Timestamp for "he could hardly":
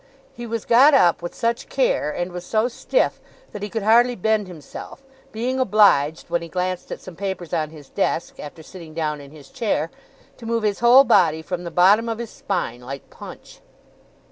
3.61-4.15